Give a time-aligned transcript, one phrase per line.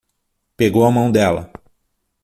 [0.57, 1.51] Pegou a mão dela